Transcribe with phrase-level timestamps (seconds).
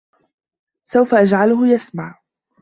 [0.83, 2.21] سوف أجعله يسمع.